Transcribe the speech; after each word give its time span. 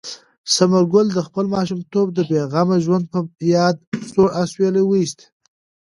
ثمر 0.53 0.83
ګل 0.93 1.07
د 1.13 1.19
خپل 1.27 1.45
ماشومتوب 1.55 2.07
د 2.13 2.19
بې 2.29 2.41
غمه 2.51 2.77
ژوند 2.85 3.05
په 3.11 3.19
یاد 3.55 3.75
سوړ 4.11 4.27
اسویلی 4.41 4.83
وایست. 4.85 5.19